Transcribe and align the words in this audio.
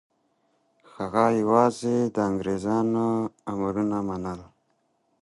هغه 0.95 1.25
یوازې 1.41 1.95
د 2.15 2.17
انګریزانو 2.29 3.05
امرونه 3.51 3.97
منل. 4.07 4.41